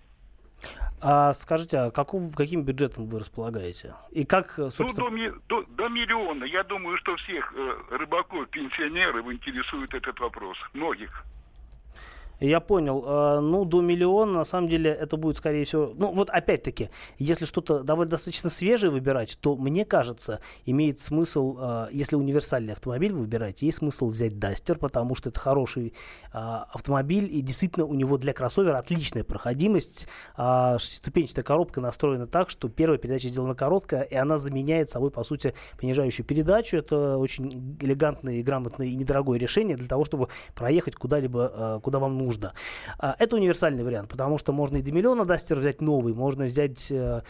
[1.01, 3.95] А скажите, а каким, каким бюджетом вы располагаете?
[4.11, 5.11] И как, собственно...
[5.11, 6.45] Ну, до, до, до миллиона.
[6.45, 10.57] Я думаю, что всех э, рыбаков, пенсионеров интересует этот вопрос.
[10.73, 11.25] Многих.
[12.41, 13.03] Я понял.
[13.05, 15.93] А, ну, до миллиона, на самом деле, это будет, скорее всего...
[15.97, 21.89] Ну, вот опять-таки, если что-то довольно достаточно свежее выбирать, то, мне кажется, имеет смысл, а,
[21.91, 25.95] если универсальный автомобиль вы выбираете, есть смысл взять Дастер, потому что это хороший
[26.33, 30.07] а, автомобиль, и действительно у него для кроссовера отличная проходимость.
[30.37, 35.55] Шестиступенчатая коробка настроена так, что первая передача сделана короткая, и она заменяет собой, по сути,
[35.81, 36.77] понижающую передачу.
[36.77, 42.17] Это очень элегантное и грамотное и недорогое решение для того, чтобы проехать куда-либо, куда вам
[42.17, 42.53] нужно нужно.
[42.99, 46.91] А, это универсальный вариант, потому что можно и до миллиона дастер взять новый, можно взять
[46.91, 47.23] э,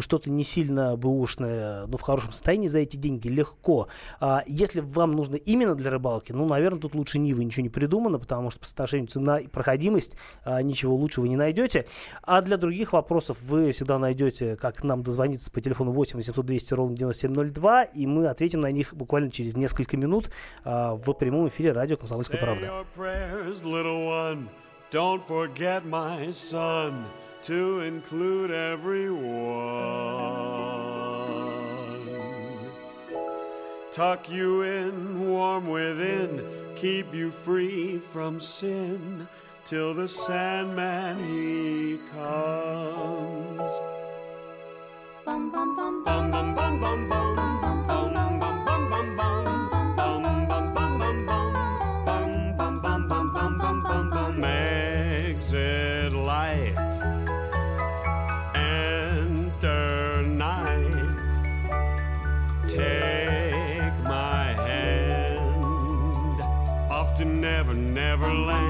[0.00, 3.88] что-то не сильно бэушное, но в хорошем состоянии за эти деньги легко.
[4.20, 8.18] А, если вам нужно именно для рыбалки, ну, наверное, тут лучше Нивы ничего не придумано,
[8.18, 11.86] потому что по соотношению цена и проходимость а, ничего лучше вы не найдете.
[12.22, 16.74] А для других вопросов вы всегда найдете, как нам дозвониться по телефону 8 800 200
[16.74, 20.30] ровно 9702, и мы ответим на них буквально через несколько минут
[20.64, 22.84] в прямом эфире радио «Комсомольская правда».
[24.90, 27.04] Don't forget my son
[27.44, 29.20] to include everyone.
[33.92, 36.44] Tuck you in warm within,
[36.76, 39.28] keep you free from sin
[39.68, 43.70] till the Sandman he comes.
[45.24, 47.30] Bum, bum, bum, bum, bum, bum, bum, bum.
[68.20, 68.69] Neverland.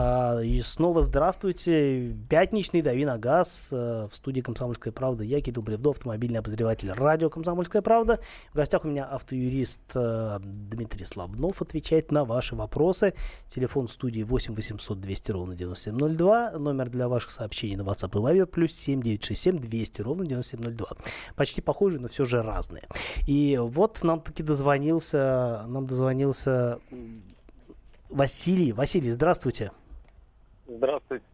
[0.00, 2.14] А, И снова здравствуйте.
[2.28, 5.24] Пятничный «Дави на газ» э, в студии «Комсомольская правда».
[5.24, 8.20] Я Кирилл Бревдов, автомобильный обозреватель радио «Комсомольская правда».
[8.52, 13.12] В гостях у меня автоюрист э, Дмитрий Славнов отвечает на ваши вопросы.
[13.48, 16.52] Телефон студии 8 800 200 ровно 9702.
[16.52, 20.90] Номер для ваших сообщений на WhatsApp и Viber плюс 7 967 200 ровно 9702.
[21.34, 22.84] Почти похожие, но все же разные.
[23.26, 26.78] И вот нам таки дозвонился, нам дозвонился
[28.10, 28.70] Василий.
[28.70, 29.72] Василий, здравствуйте.
[30.68, 31.24] Здравствуйте.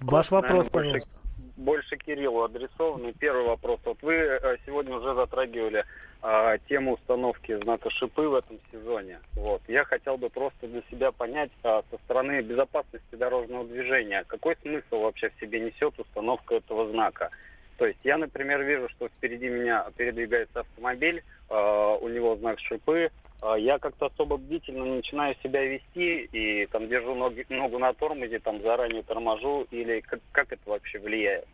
[0.00, 1.10] Ваш вопрос, наверное, больше- пожалуйста.
[1.56, 3.12] Больше Кириллу адресованный.
[3.12, 3.80] Первый вопрос.
[3.84, 5.84] Вот вы э, сегодня уже затрагивали
[6.22, 9.20] а, тему установки знака шипы в этом сезоне.
[9.34, 9.62] Вот.
[9.68, 15.02] Я хотел бы просто для себя понять а, со стороны безопасности дорожного движения, какой смысл
[15.02, 17.30] вообще в себе несет установка этого знака.
[17.76, 23.10] То есть я, например, вижу, что впереди меня передвигается автомобиль, а, у него знак шипы,
[23.58, 28.62] я как-то особо бдительно начинаю себя вести и там держу ноги, ногу на тормозе, там
[28.62, 31.46] заранее торможу, или как, как это вообще влияет?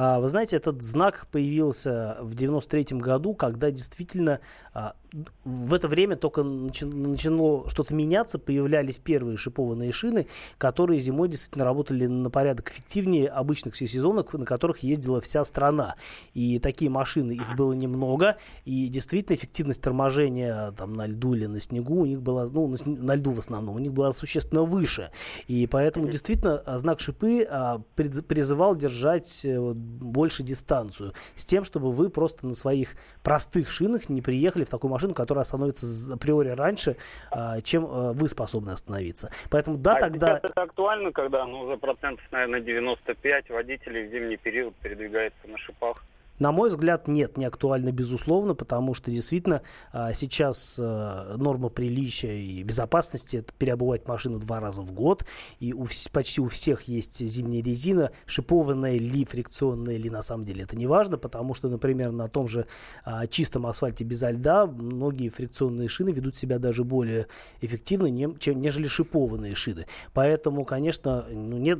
[0.00, 4.38] А, Вы знаете, этот знак появился в 93 году, когда действительно
[4.72, 4.94] а,
[5.44, 12.06] в это время только начало что-то меняться, появлялись первые шипованные шины, которые зимой действительно работали
[12.06, 15.96] на порядок эффективнее обычных всесезонок, на которых ездила вся страна.
[16.32, 21.60] И такие машины, их было немного, и действительно эффективность торможения там, на льду или на
[21.60, 25.10] снегу у них была, ну, на, на льду в основном, у них была существенно выше.
[25.48, 27.48] И поэтому действительно а, знак шипы
[27.96, 34.08] призы- призывал держать э, больше дистанцию с тем, чтобы вы просто на своих простых шинах
[34.08, 36.96] не приехали в такую машину, которая остановится априори раньше,
[37.30, 39.30] а, чем э, вы способны остановиться.
[39.50, 40.26] Поэтому да, а тогда...
[40.38, 45.58] сейчас это актуально, когда ну, уже процентов, наверное, 95 водителей в зимний период передвигается на
[45.58, 46.02] шипах?
[46.38, 49.62] На мой взгляд, нет, не актуально, безусловно, потому что действительно
[49.92, 55.24] а, сейчас а, норма приличия и безопасности это переобувать машину два раза в год,
[55.58, 60.62] и у, почти у всех есть зимняя резина, шипованная ли, фрикционная ли, на самом деле
[60.62, 62.66] это не важно, потому что, например, на том же
[63.04, 67.26] а, чистом асфальте без льда многие фрикционные шины ведут себя даже более
[67.60, 68.08] эффективно,
[68.38, 69.86] чем, нежели шипованные шины.
[70.12, 71.78] Поэтому, конечно, ну, нет,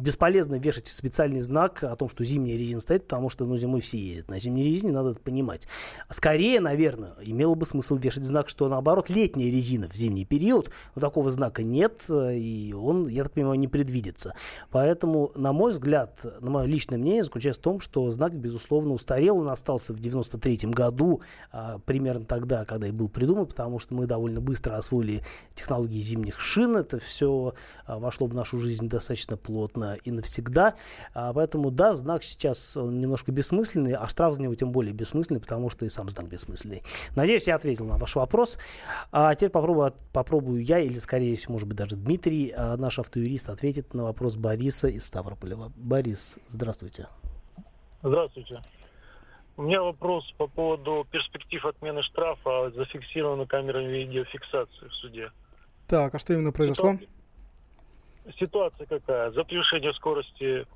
[0.00, 3.98] бесполезно вешать специальный знак о том, что зимняя резина стоит, потому что ну, зимой все
[3.98, 5.66] ездят на зимней резине, надо это понимать.
[6.10, 11.00] Скорее, наверное, имело бы смысл вешать знак, что наоборот летняя резина в зимний период, но
[11.00, 14.34] такого знака нет, э, и он, я так понимаю, не предвидится.
[14.70, 19.38] Поэтому, на мой взгляд, на мое личное мнение заключается в том, что знак, безусловно, устарел,
[19.38, 21.20] он остался в 93 году,
[21.52, 25.22] а, примерно тогда, когда и был придуман, потому что мы довольно быстро освоили
[25.54, 27.54] технологии зимних шин, это все
[27.86, 30.74] вошло в нашу жизнь достаточно плотно и навсегда,
[31.14, 35.40] А, поэтому, да, знак сейчас он немножко бессмысленный, а штраф за него тем более бессмысленный,
[35.40, 36.82] потому что и сам знак бессмысленный.
[37.16, 38.58] Надеюсь, я ответил на ваш вопрос.
[39.12, 43.48] А теперь попробую, попробую я, или, скорее всего, может быть, даже Дмитрий, а, наш автоюрист,
[43.48, 45.56] ответит на вопрос Бориса из Ставрополя.
[45.76, 47.08] Борис, здравствуйте.
[48.02, 48.60] Здравствуйте.
[49.56, 55.30] У меня вопрос по поводу перспектив отмены штрафа, зафиксированной камерой видеофиксации в суде.
[55.86, 56.92] Так, а что именно произошло?
[56.92, 57.19] Ситуация
[58.86, 59.30] какая?
[59.30, 60.66] За превышение скорости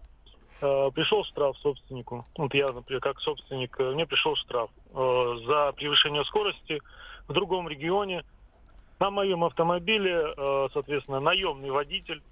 [0.60, 2.26] э, пришел штраф собственнику.
[2.36, 6.80] Вот я, например, как собственник, э, мне пришел штраф э, за превышение скорости
[7.28, 8.24] в другом регионе.
[9.00, 12.22] На моем автомобиле, э, соответственно, наемный водитель,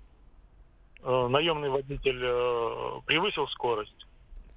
[1.03, 4.07] э, наемный водитель э, превысил скорость.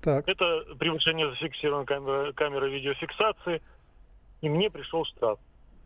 [0.01, 0.27] Так.
[0.27, 3.61] Это превышение зафиксировано камерой, камерой видеофиксации,
[4.41, 5.39] и мне пришел штраф.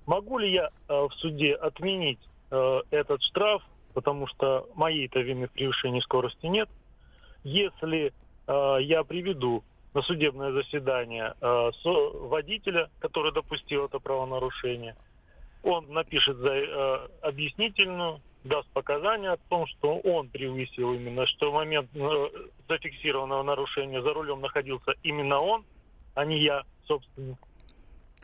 [0.06, 2.20] Могу ли я э, в суде отменить
[2.52, 3.64] э, этот штраф,
[3.94, 6.70] потому что моей-то вины в превышении скорости нет,
[7.44, 8.14] если
[8.48, 9.64] э, я приведу
[9.94, 14.96] на судебное заседание э, со- водителя, который допустил это правонарушение,
[15.64, 21.54] он напишет за, э, объяснительную, даст показания о том, что он превысил именно, что в
[21.56, 22.28] момент э,
[22.70, 25.66] зафиксированного нарушения за рулем находился именно он,
[26.16, 27.38] а не я, собственно.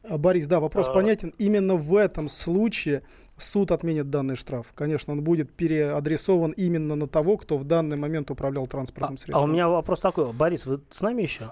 [0.08, 0.94] А, Борис, да, вопрос А.
[0.94, 1.34] понятен.
[1.38, 3.04] Именно в этом случае
[3.38, 4.72] суд отменит данный штраф.
[4.74, 9.50] Конечно, он будет переадресован именно на того, кто в данный момент управлял транспортным А средством.
[9.50, 10.32] у меня вопрос такой.
[10.34, 11.52] Борис, вы с нами еще?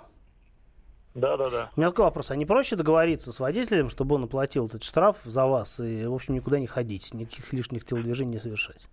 [1.14, 1.70] Да, да, да.
[1.76, 2.32] У меня такой вопрос.
[2.32, 6.14] А не проще договориться с водителем, чтобы он оплатил этот штраф за вас и, в
[6.14, 8.88] общем, никуда не ходить, никаких лишних телодвижений не совершать?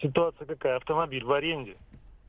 [0.00, 0.76] Ситуация какая?
[0.76, 1.76] Автомобиль в аренде.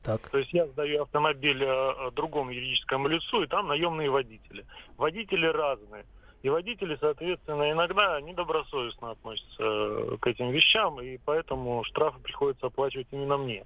[0.02, 0.28] Так.
[0.30, 4.64] То есть я сдаю автомобиль э, другому юридическому лицу, и там наемные водители.
[4.96, 6.04] Водители разные.
[6.42, 13.08] И водители, соответственно, иногда недобросовестно относятся э, к этим вещам, и поэтому штрафы приходится оплачивать
[13.10, 13.64] именно мне.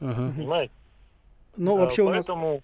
[0.00, 0.32] Угу.
[0.36, 0.72] Понимаете?
[1.56, 2.62] Ну, А, вообще у нас, поэтому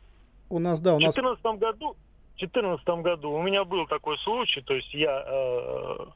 [0.48, 1.96] у нас, да, у в нас 2014 году,
[2.34, 6.06] в 2014 году у меня был такой случай, то есть я э,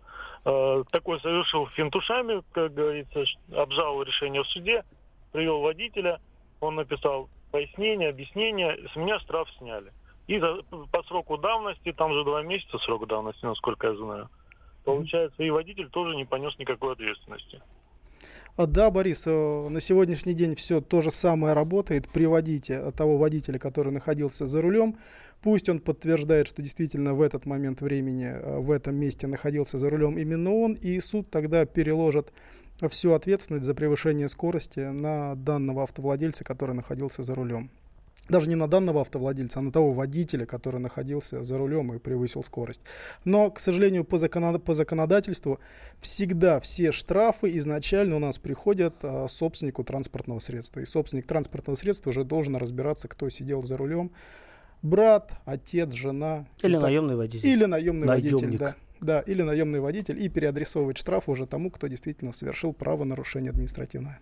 [0.46, 3.24] э, такой совершил финтушами, как говорится,
[3.54, 4.84] обжаловал решение в суде,
[5.32, 6.20] привел водителя,
[6.60, 9.92] он написал пояснение, объяснение, с меня штраф сняли.
[10.28, 14.28] И за- по сроку давности, там же два месяца срок давности, насколько я знаю,
[14.84, 17.60] получается, и водитель тоже не понес никакой ответственности.
[18.56, 22.08] А, Да, Борис, э, на сегодняшний день все то же самое работает.
[22.12, 24.96] Приводите э, того водителя, который находился за рулем.
[25.42, 29.88] Пусть он подтверждает, что действительно в этот момент времени, э, в этом месте находился за
[29.90, 32.32] рулем именно он, и суд тогда переложит
[32.90, 37.70] всю ответственность за превышение скорости на данного автовладельца, который находился за рулем.
[38.28, 42.42] Даже не на данного автовладельца, а на того водителя, который находился за рулем и превысил
[42.42, 42.80] скорость.
[43.24, 45.58] Но, к сожалению, по, законо- по законодательству
[46.00, 50.80] всегда все штрафы изначально у нас приходят а, собственнику транспортного средства.
[50.80, 54.12] И собственник транспортного средства уже должен разбираться, кто сидел за рулем.
[54.82, 56.46] Брат, отец, жена.
[56.62, 57.46] Или так- наемный водитель.
[57.48, 58.58] Или наемный водитель, Наемник.
[58.60, 58.74] да.
[59.00, 64.20] Да, или наемный водитель и переадресовывать штраф уже тому, кто действительно совершил правонарушение административное.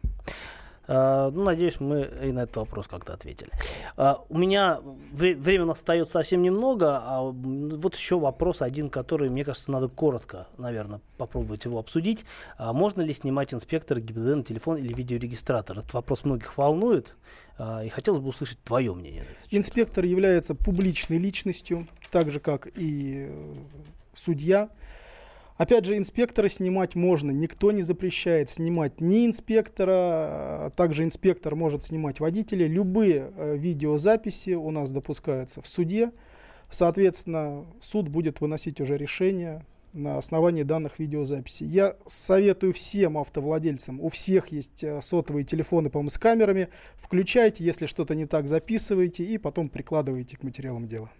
[0.87, 3.51] А, ну, надеюсь, мы и на этот вопрос как-то ответили.
[3.97, 4.81] А, у меня
[5.13, 9.71] вре- времени у нас остается совсем немного, а вот еще вопрос один, который, мне кажется,
[9.71, 12.25] надо коротко, наверное, попробовать его обсудить.
[12.57, 15.79] А можно ли снимать инспектора ГИБДД на телефон или видеорегистратор?
[15.79, 17.15] Этот вопрос многих волнует,
[17.85, 19.25] и хотелось бы услышать твое мнение.
[19.51, 23.55] Инспектор является публичной личностью, так же как и э,
[24.15, 24.71] судья.
[25.61, 31.83] Опять же, инспектора снимать можно, никто не запрещает снимать ни инспектора, а также инспектор может
[31.83, 32.67] снимать водителя.
[32.67, 36.13] Любые э, видеозаписи у нас допускаются в суде.
[36.71, 41.67] Соответственно, суд будет выносить уже решение на основании данных видеозаписей.
[41.67, 46.69] Я советую всем автовладельцам, у всех есть э, сотовые телефоны, по-моему, с камерами.
[46.97, 51.11] Включайте, если что-то не так, записывайте и потом прикладывайте к материалам дела.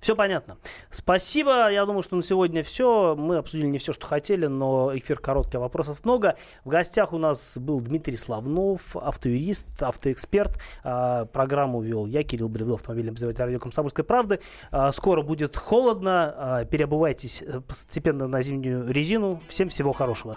[0.00, 0.58] Все понятно.
[0.90, 1.70] Спасибо.
[1.70, 3.14] Я думаю, что на сегодня все.
[3.16, 6.36] Мы обсудили не все, что хотели, но эфир короткий, а вопросов много.
[6.64, 10.58] В гостях у нас был Дмитрий Славнов, автоюрист, автоэксперт.
[10.82, 14.40] А, Программу вел я, Кирилл Бревдов, автомобильный обозреватель радио «Комсомольской правды».
[14.72, 16.66] А, Скоро будет холодно.
[16.70, 19.40] Переобувайтесь э, постепенно на зимнюю резину.
[19.48, 20.36] Всем всего хорошего.